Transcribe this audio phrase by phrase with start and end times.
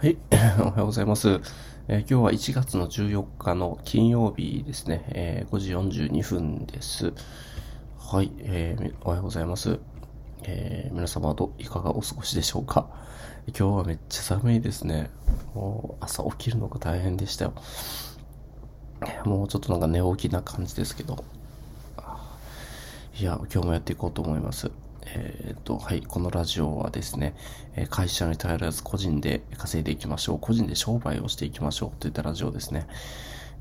[0.00, 1.42] はい、 おはようございます。
[1.86, 5.74] えー、今日は1月の14日の金曜日ですね、えー、5時
[6.06, 7.12] 42分です。
[7.98, 9.78] はい、えー、おはようございます。
[10.44, 12.88] えー、皆様はどいかがお過ごしでしょうか
[13.48, 15.10] 今日はめっちゃ寒いですね。
[15.54, 17.52] もう朝起きるのが大変でしたよ。
[19.26, 21.22] もうちょっとなんか寝起きな感じですけど。
[23.18, 24.70] いや、今日もやっていこうと思います。
[25.14, 27.34] えっ、と、はい、このラジオはですね、
[27.90, 30.38] 会社に頼らず個人で稼いでいきましょう。
[30.38, 32.86] 個人で商売をしていきましょうといったラジオですね。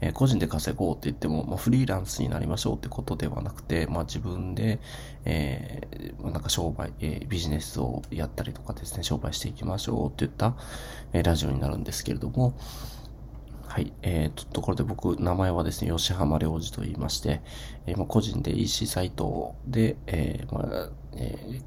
[0.02, 4.80] え、個人で稼ごうって言っても、まあ、フリーランスになりましょうってことではなくて、まあ、自分で、
[5.26, 10.56] えー、なんか商売、えー、ビジネスをやったりとかですね、商売していきましょうって言った、
[11.12, 12.54] えラジオになるんですけれども、
[13.68, 13.94] はい。
[14.02, 17.42] えー、と、ところで僕、名前はですね、吉浜良二と言いまして、
[17.86, 21.62] えー、個人で EC サイトで、えー、まあ、えー、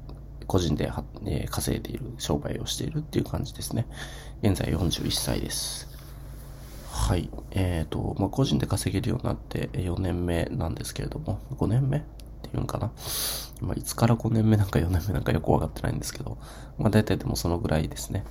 [0.47, 0.91] 個人で、
[1.25, 3.85] えー、稼いでいる、商売をしているっていう感じですね。
[4.41, 5.87] 現在41歳です。
[6.91, 7.29] はい。
[7.51, 12.01] えっ、ー、と、まあ、個人で稼げるようになって4年目なんですけれども、5年目っ
[12.43, 12.91] ていうんかな。
[13.61, 16.37] まあ、いつから5年目なんか4年目なんかよくわかってないんですけど、
[16.77, 18.23] まあ、大体でもそのぐらいですね。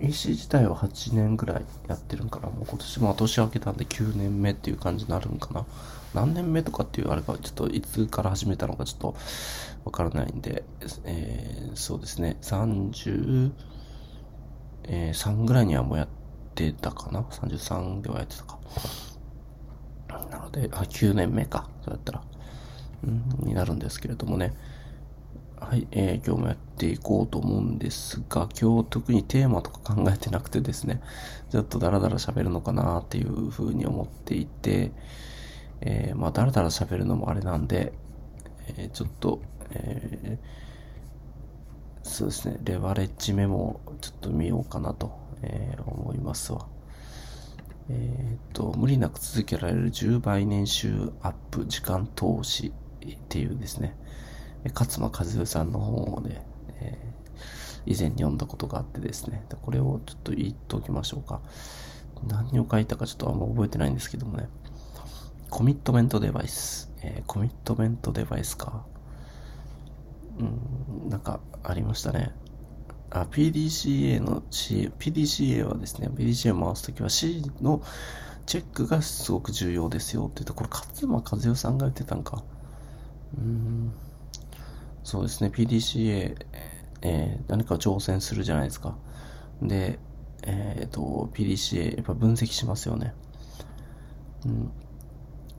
[0.00, 2.48] うん、EC 自体は8年ぐらいやってるんかな。
[2.48, 5.66] もう今年も年明けたんで9年目っていう感じになるんかな。
[6.14, 9.14] 何年目とかっていうあれか、ちょっといつから始めたのかちょっと
[9.84, 10.64] わからないんで、
[11.04, 13.52] えー、そうですね、33
[15.44, 16.08] ぐらいにはもうやっ
[16.54, 17.20] てたかな。
[17.20, 18.58] 33ではやってたか。
[20.30, 21.68] なので、あ、9年目か。
[21.84, 22.22] そうやったら。
[23.02, 24.54] うん、になるんですけれどもね。
[25.64, 31.00] はい、えー、今日もやっていこうと思うんですが、今日特にテーマとか考えてなくてですね、
[31.50, 34.92] ちょっとダラダラ喋るのかなっていうふうに思っていて、
[35.80, 37.94] えー、まあダラダラ喋るのもあれなんで、
[38.76, 39.40] えー、ちょっと、
[39.70, 46.66] えー、そうですね、レバレッジメモをちょっと見ようかなと、えー、思いますわ。
[47.88, 53.96] えっ、と、無理なく続けられる10倍年収アップ時間投資っていうですね、
[54.72, 56.46] 勝間和代さんの本をね、
[56.80, 61.40] えー、以前に読んだことがあってですね、これをちょっと言っておきましょうか。
[62.26, 64.48] 何を書いたかちょっとあんま覚えてないんですけどもね。
[65.50, 66.90] コミットメントデバイス。
[67.02, 68.84] えー、コミットメントデバイスか。
[70.38, 72.32] うん、なんかありましたね。
[73.10, 77.82] あ、PDCA の C、PDCA はですね、PDCA を回すときは C の
[78.46, 82.42] チェックがすごく重要ですよって言うと、これ勝間和代さんが言ってたんか。
[83.38, 83.92] うん。
[85.04, 86.34] そうですね、PDCA、
[87.02, 88.96] えー、何か挑戦するじゃないですか。
[89.62, 89.98] で、
[90.42, 93.14] えっ、ー、と、PDCA、やっぱ分析しますよね。
[94.46, 94.72] うん。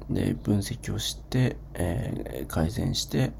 [0.10, 3.34] で、分析をして、えー、改善して、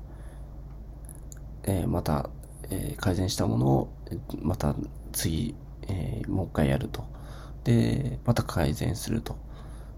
[1.64, 2.30] えー、また、
[2.70, 3.94] えー、改善したものを、
[4.42, 4.76] また
[5.12, 5.56] 次、
[5.88, 7.04] えー、もう一回やると。
[7.64, 9.38] で、また改善すると。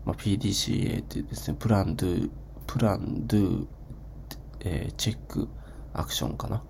[0.06, 2.30] まあ、PDCA ってですね、プラン、ドゥ、
[2.66, 3.68] プラン、ドゥ、
[4.62, 5.50] えー、チェック、
[5.98, 6.64] アクションかな？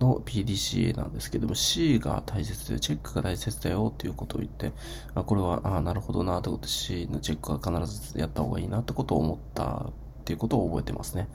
[0.00, 4.72] の PDCA なんですけども C が大切でチェックが大切だよっていうことを言って
[5.14, 9.92] あこれはあなるほどなってことで C のチェックは必ずやった方がいいなってことを思ったっ
[10.24, 11.28] ていうことを覚えてますね。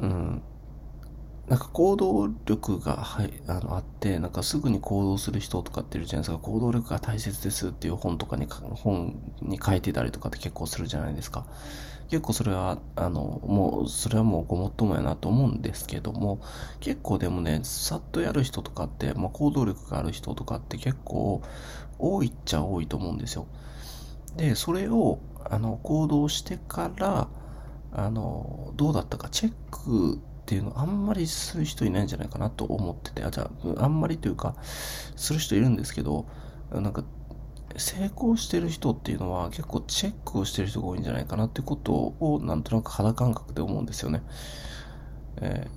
[0.00, 0.42] うん。
[1.48, 6.38] なんか行動力が、はい、あの、あって、なんかすぐに行動する人とかっているじゃないですか。
[6.38, 11.44] 行動力が大切ですっていう本とかに、本に書いてたりとかって結構するじゃないですか。
[12.08, 16.40] 結構それは、あの、もう、それはもうごもっともやなと思うんですけども、
[16.78, 21.42] 結構でもね、さっとやる人とかって、まあ、行動力がある人とかって結構
[21.98, 23.46] 多いっちゃ多いと思うんですよ。
[24.36, 25.18] で、それを、
[25.50, 27.28] あの、行動してから、
[27.92, 33.48] あの、どうだったかチェックっていうのあんまりする人いないんじゃないかなと思ってて、あ、じゃ
[33.78, 34.56] あ、あんまりというか、
[35.16, 36.26] する人いるんですけど、
[36.72, 37.04] なんか、
[37.76, 44.22] 成功してる人っていうのは結構チェックをしてる人が多いんじゃないかなってことをなんとなく肌感覚で思うんですよね。
[45.40, 45.68] え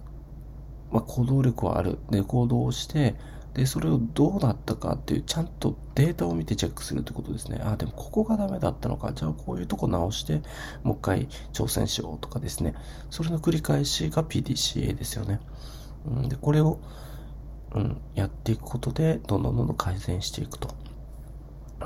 [0.91, 1.99] ー、まあ、行動力はある。
[2.09, 3.15] で、行動をして、
[3.55, 7.61] で、それをどうだったかっていう、ちゃんとデータを見てチェックするってことですね。
[7.63, 9.13] あ、でもここがダメだったのか。
[9.13, 10.41] じゃあこういうとこ直して、
[10.83, 12.75] もう一回挑戦しようとかですね。
[13.09, 15.39] それの繰り返しが PDCA ですよね。
[16.05, 16.79] うん、で、これを、
[17.73, 20.75] うん、やっていくことで、どんどんどんどん改善していくと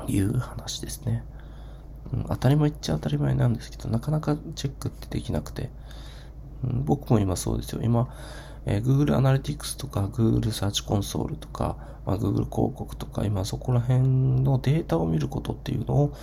[0.08, 1.24] いう話ですね。
[2.12, 5.70] うん、当たり前っちゃ当たり前なんですけど、なかなかチェックってできなくて。
[6.64, 7.80] うん、僕も今そうですよ。
[7.82, 8.08] 今、
[8.66, 11.76] えー、Google Analytics とか Google Search Console とか、
[12.06, 14.00] まあ、Google 広告とか、今そこら辺
[14.42, 16.16] のデータを見ることっていうのを、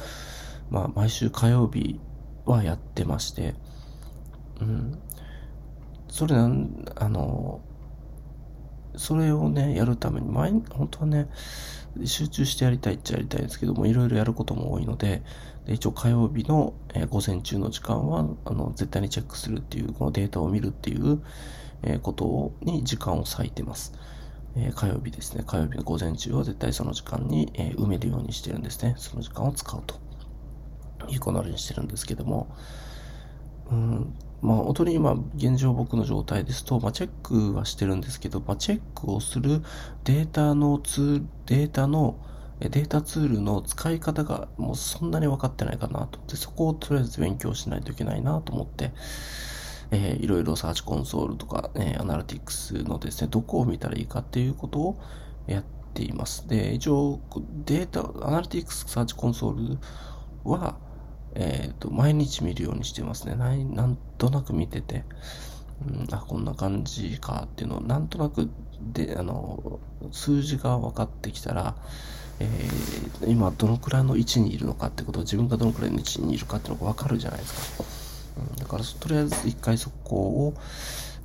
[0.69, 1.99] まあ、毎週火曜日
[2.45, 3.55] はやってまして、
[4.61, 4.99] うん。
[6.09, 7.61] それなん、あの、
[8.95, 11.29] それをね、やるために、前、本当はね、
[12.05, 15.23] 集中してやりたいっちゃやりたいんですけども、いろいろやることも多いので、
[15.65, 21.21] で一応火曜日の、えー、午前中の時間は、あの、絶対にチェックするっていう、このデータを見るっていう、
[21.83, 23.93] え、ことに時間を割いてます。
[24.55, 25.43] え、火曜日ですね。
[25.45, 28.95] 火曜日の午前中は絶対その時間に、え埋めるようにしてるんですね。
[28.97, 30.07] その時間を使うと。
[31.09, 32.47] いうことにしてるんですけども、
[33.71, 39.61] うん、まあ、本当に今、現状僕の状態ですと、まあ、チェックはしてるんですけど、まあ、チェックをする
[40.03, 42.17] データのツール、データの、
[42.59, 46.19] データツールの使い方がもうそんなに分かってないかなと。
[46.27, 48.93] で、そこをとりあえず勉強しないといけないなと思って、
[49.91, 54.99] えー、いろいろサーチコンソールとか、えー、アナリティクスのですね、どこを見たらいいかっていうことを
[55.47, 55.63] やっ
[55.93, 56.47] ています。
[56.47, 57.19] で、一応、
[57.65, 59.77] データ、アナリティクスサーチコンソール
[60.43, 60.77] は、
[61.35, 63.35] えっ、ー、と、毎日見るようにしてますね。
[63.35, 65.05] ななんとなく見てて、
[65.87, 68.49] うん、あ、こんな感じかっていうのを、なんとなく
[68.81, 69.79] で、あの、
[70.11, 71.75] 数字が分かってきたら、
[72.39, 78.06] えー、今どのくらいの位置にいるのかってことを自分がどのくらいの位置にいるかっていうのが分かるじゃないですか。
[78.57, 80.53] だから、とりあえず一回そこを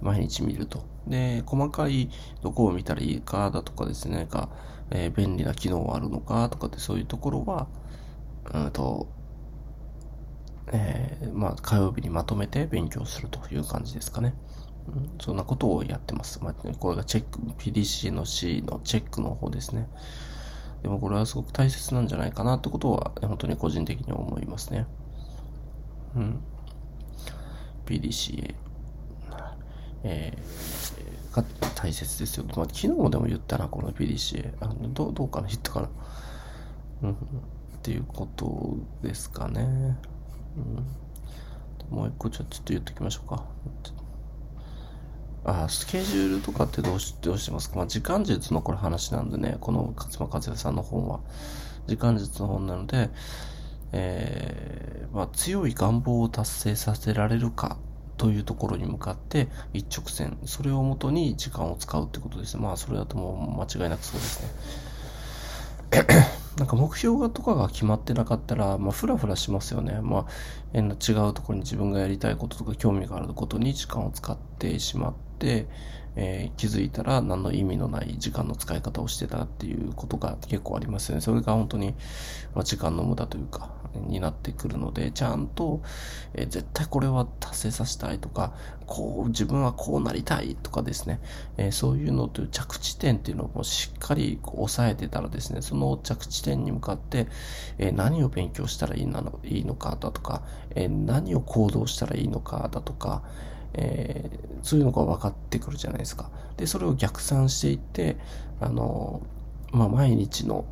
[0.01, 0.85] 毎日見ると。
[1.07, 2.11] で、細かい
[2.43, 4.49] どこを見たらいいかだとかですね、か、
[4.91, 7.67] えー、便利な機能はあるのかとかってそういうところは、
[8.53, 9.09] うんと、
[10.73, 14.35] えー、まあ、火曜日にまとめて勉強するという感じですかね。
[14.89, 16.43] うん、そんなことをやってます。
[16.43, 19.89] まあ、これがチェック、PDC の C のチェックの方ですね。
[20.83, 24.87] でもこれはすごく大切なんじゃないかなってことは、本当に個人的に思いますね。
[26.17, 26.41] うん。
[27.87, 28.55] PDCA。
[30.05, 31.45] えー、が
[31.77, 32.45] 大切ですよ。
[32.57, 34.53] まあ、昨日でも言ったな、この PDCA。
[34.61, 35.89] あのどどうかな、言ったかな。
[37.03, 37.13] うん。
[37.13, 37.15] っ
[37.83, 39.97] ていうことですかね。
[41.91, 43.45] うん、もう一個ちょっと言っておきましょうか。
[45.45, 47.77] あ、スケジュールとかってどうし、どうしてますか？
[47.77, 51.21] まあ、時間術のこれ話なんでね、この勝間和也さんの本は、
[51.89, 53.11] 時間術の本なので、
[53.93, 57.77] えー、まあ、強い願望を達成させられるか
[58.17, 62.57] というところに向かって一直線、それをもとに時間を使うってことです。
[62.57, 64.49] まあ、それだともう間違いなくそうですね。
[66.57, 70.01] なんか目標がとかが決まってなかったら、まあ、ふらふらしますよね。
[70.03, 70.27] ま
[70.75, 70.95] あ、違う
[71.35, 75.67] ところに自分がやりたいこととか興味があることに時間を使ってしまって、
[76.17, 81.21] えー、気づいたら何の意味のない時間の使い方をしてたっていうことが結構ありますよね。
[81.21, 81.95] それが本当に、
[82.55, 85.83] まあ、時間の無駄というか、になってくるので、ちゃんと、
[86.35, 88.55] えー、絶対これは達成させたいとか、
[88.87, 91.21] こう、自分はこうなりたいとかですね、
[91.57, 97.27] えー、そういうのという着地点っていうのをしっかりこう抑えてたらですね、その着地点に向かって、
[97.79, 100.43] えー、何を勉強したらいいのいいのかだとか、
[100.75, 103.23] え何を行動したらいいのかだとか、
[103.75, 106.31] えー、そういうのが分かってくるじゃないですか。
[106.57, 108.17] で、それを逆算していって、
[108.61, 109.23] あの、
[109.73, 110.65] まあ、毎日の、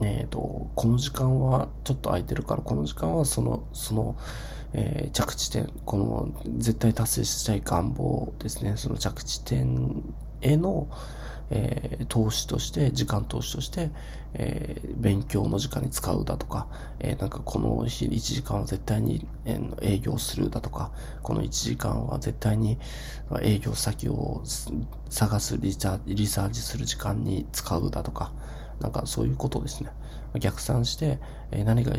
[0.00, 4.16] えっ、ー、と、この時間はちょっと空いてるから、この時間はその、その、
[4.72, 6.28] えー、着地点、この
[6.58, 10.02] 絶対達成したい願望ですね、その着地点
[10.42, 10.88] への、
[11.50, 13.90] えー、投資として、時間投資として、
[14.34, 16.66] えー、勉強の時間に使うだとか、
[16.98, 20.92] えー、なんかこの日1時間は絶対に、え、営業するだとか、
[21.22, 22.78] この1時間は絶対に
[23.42, 24.42] 営業先を
[25.10, 28.32] 探すリサーチする時間に使うだとか、
[28.80, 29.90] なんかそういうことですね。
[30.40, 31.18] 逆算して、
[31.50, 31.92] え何が、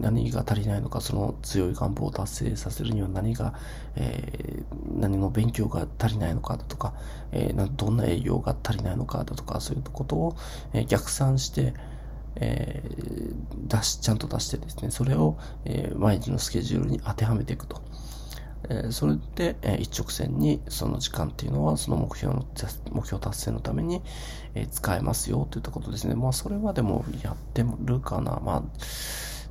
[0.00, 3.54] 何が足りないのか、その強い願望を達成させるには何が、
[3.96, 6.94] えー、何の勉強が足りないのかだとか、
[7.32, 10.36] えー、どんな営業が足りないのかだとか、そういうことを、
[10.72, 11.74] え逆算して、
[12.36, 13.34] えー、
[13.66, 17.82] 出し、ちゃんと出してですね、それを、え毎日のスケジュールに当てはめていくと。
[18.68, 22.44] えそれで、え一直線にその時間っていうのはその目標の、
[22.92, 24.02] 目標達成のために、
[24.54, 26.14] え使えますよといったことですね。
[26.14, 28.40] まあそれはでもやってるかな。
[28.44, 28.62] まあ、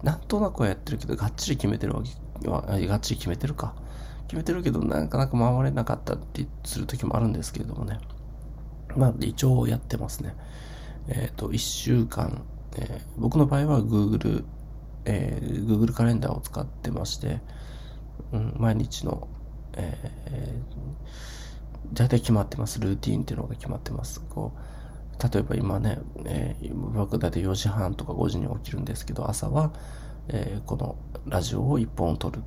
[0.04, 2.04] なんとなくはやってるけど、がっちり決めてるわ
[2.42, 3.74] けは、がっちり決めてるか。
[4.28, 8.00] 決めてるけど、なかなか守れなかったってする時もあるんですけれどもね。
[8.96, 10.36] まあ一応やってますね。
[11.08, 12.44] えっ、ー、と、一週間、
[12.78, 14.46] えー、僕の場合は Google、
[15.06, 17.42] えー、Google カレンダーを使ってまして、
[18.32, 19.28] うん、毎日の、
[19.74, 22.80] えー、大体決まってます。
[22.80, 24.22] ルーティンっていうのが決まってます。
[24.30, 29.74] こう、例えば今ね、えー、僕だって4時半とか5時に起きるんですけど、朝は、
[30.28, 30.96] えー、この
[31.28, 32.42] ラジオを1本撮るっ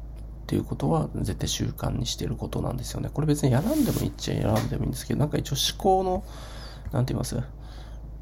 [0.46, 3.10] ていうことは絶対習慣にしてることなんですよね。
[3.12, 6.24] これ別にやらんでもいいっちゃやらんでもいいんですけど、なんか一応思考の、
[6.92, 7.40] なんて言います？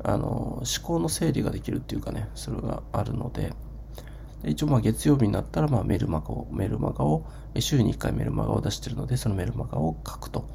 [0.03, 3.53] あの、思考の整理ができるっていうかね、それがあるので、
[4.45, 7.27] 一応まあ月曜日になったらまあメルマガを、メルマガを、
[7.59, 10.49] 週に1回メルマガを出してるので、そのメルマガを書くと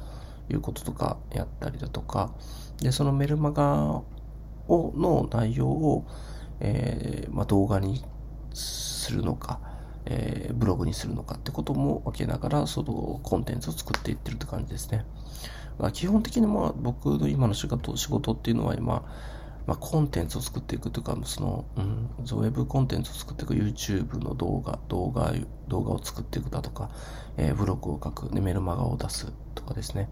[0.50, 2.32] いうこととかやったりだとか、
[2.80, 4.02] で、そのメルマガ
[4.68, 6.06] を、の内容を、
[6.60, 8.02] えー、まあ、動画に
[8.54, 9.60] するのか、
[10.06, 15.04] えー、ブログにするのかってことも分けながら、そのコンテンツを作っていってるって感じですね。
[15.78, 19.04] まあ、基本的にまあ僕の今の仕事仕事っていうのは今、
[19.66, 25.32] まあ、コンテンツを作っていくというか、その、うん、ウェブコンテンツを作っていく YouTube の動画、動画、
[25.68, 26.90] 動画を作っていくだとか、
[27.36, 30.08] えー、ブログを書く、で、メルマガを出すとかですね。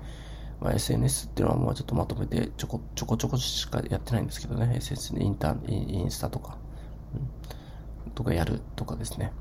[0.60, 4.76] まあ、SNS っていうのはもうちょっとまとめてちょこちょこちょこしかやってないんですけどね。
[4.76, 6.56] SNS インターンインスタとか、
[8.06, 9.32] うん、とかやるとかですね。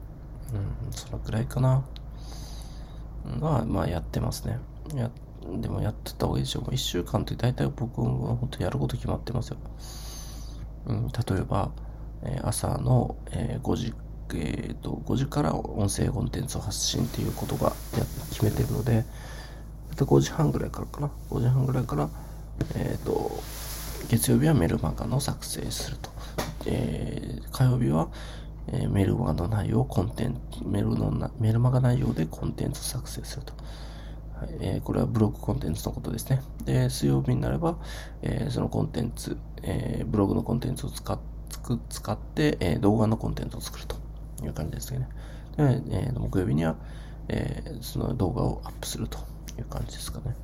[0.54, 1.86] うん、そのくらいかな。
[3.40, 4.60] まあ、まあやってますね。
[4.96, 5.10] や、
[5.62, 6.64] でもやってた方がいいでしょう。
[6.64, 9.58] 1週間って大体僕は本当やること決まってますよ。
[10.86, 11.72] うん、例えば、
[12.24, 13.94] え、朝の、え、5時、
[14.34, 19.06] えーと、5時から音声コンテンツを発信っていうことがや決めてるので、
[19.96, 21.12] 5時半ぐらいからかな。
[21.30, 22.10] 5時半ぐらいから、
[22.76, 23.32] え、ー、と、
[24.10, 26.10] 月曜日はメルマガの作成すると。
[26.66, 28.10] えー、火曜日は、
[28.68, 33.54] えー、メルマガの内容をコンテンツ、メルの、メルマガ内容でコンテンツ作成すると。
[34.44, 36.42] はいえー、これはブログコンテンツのことですね。
[36.66, 37.78] で、水曜日になれば、
[38.22, 41.20] えー、そのコンテンツ、えー、ブログのコンテンツを使っ
[41.90, 43.96] 使って、え、動画のコンテンツを作ると
[44.44, 45.08] いう感じですね。
[45.56, 46.76] で、えー、木曜日には、
[47.30, 49.20] え、その動画をアップすると
[49.58, 50.36] いう感じですかね。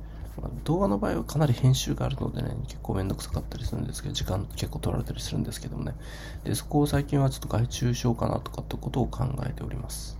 [0.64, 5.94] 動画の場合はかなり編集があるのでね、結構めんどくさかったりするんですけど、時間結構取られたりするんですけどもね。
[6.44, 10.16] で、そこを最近はちょっと外注しようかなとかってことを考えております。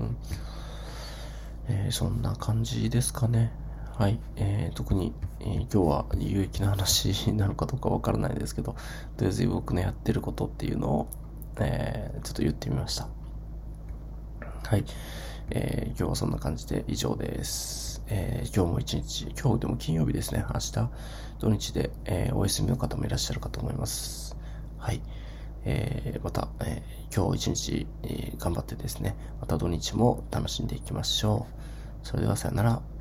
[0.00, 0.16] うん。
[1.68, 3.52] えー、そんな感じですかね。
[3.96, 4.18] はい。
[4.36, 11.08] えー、特に、えー、今日は有益な話なのかどうかわからないですけど、とりあえず僕のやってることっていうのを、
[11.60, 13.08] えー、ちょっと言ってみました。
[14.64, 14.84] はい。
[15.50, 18.02] えー、今日はそんな感じで以上です。
[18.08, 20.44] えー、今日も一日、今日でも金曜日ですね。
[20.48, 20.90] 明日、
[21.38, 24.36] 土日で、えー、お休みの方もいらっしゃるかと思います。
[24.78, 25.02] はい。
[25.64, 31.46] えー、また、えー、今日一日、えー、頑張ってですね、また土日も楽しんでいきましょ
[32.04, 32.06] う。
[32.06, 32.97] それではさよなら。